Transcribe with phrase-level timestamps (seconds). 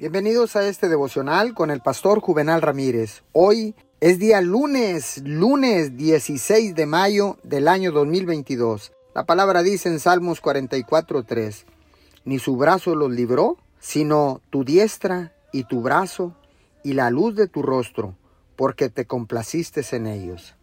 [0.00, 3.22] Bienvenidos a este devocional con el pastor Juvenal Ramírez.
[3.32, 8.92] Hoy es día lunes, lunes 16 de mayo del año 2022.
[9.14, 11.66] La palabra dice en Salmos 44:3,
[12.24, 16.34] ni su brazo los libró, sino tu diestra y tu brazo
[16.82, 18.16] y la luz de tu rostro,
[18.56, 20.54] porque te complaciste en ellos.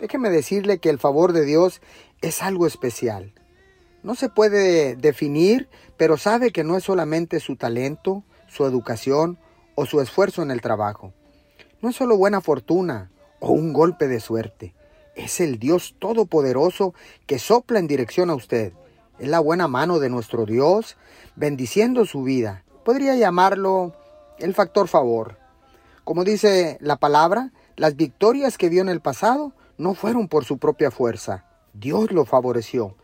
[0.00, 1.82] Déjeme decirle que el favor de Dios
[2.22, 3.34] es algo especial.
[4.02, 5.68] No se puede definir,
[5.98, 9.38] pero sabe que no es solamente su talento, su educación
[9.74, 11.14] o su esfuerzo en el trabajo.
[11.80, 14.74] No es solo buena fortuna o un golpe de suerte.
[15.16, 16.94] Es el Dios Todopoderoso
[17.26, 18.72] que sopla en dirección a usted.
[19.18, 20.96] Es la buena mano de nuestro Dios
[21.34, 22.64] bendiciendo su vida.
[22.84, 23.94] Podría llamarlo
[24.38, 25.38] el factor favor.
[26.04, 30.58] Como dice la palabra, las victorias que vio en el pasado no fueron por su
[30.58, 31.46] propia fuerza.
[31.72, 32.96] Dios lo favoreció.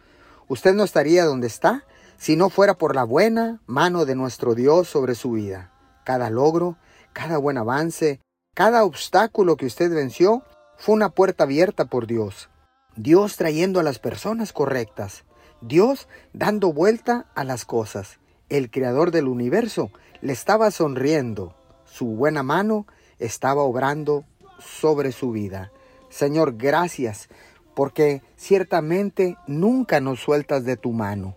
[0.46, 1.84] Usted no estaría donde está
[2.18, 5.72] si no fuera por la buena mano de nuestro Dios sobre su vida.
[6.04, 6.76] Cada logro,
[7.12, 8.20] cada buen avance,
[8.54, 10.42] cada obstáculo que usted venció
[10.76, 12.50] fue una puerta abierta por Dios.
[12.96, 15.24] Dios trayendo a las personas correctas.
[15.60, 18.18] Dios dando vuelta a las cosas.
[18.48, 21.54] El creador del universo le estaba sonriendo.
[21.84, 22.86] Su buena mano
[23.20, 24.24] estaba obrando
[24.58, 25.70] sobre su vida.
[26.08, 27.28] Señor, gracias,
[27.74, 31.36] porque ciertamente nunca nos sueltas de tu mano.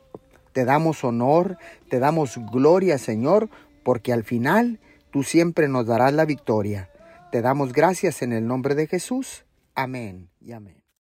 [0.54, 1.58] Te damos honor,
[1.90, 3.50] te damos gloria, Señor,
[3.84, 4.80] porque al final
[5.12, 6.90] tú siempre nos darás la victoria.
[7.32, 9.46] Te damos gracias en el nombre de Jesús.
[9.76, 10.81] Amén y amén.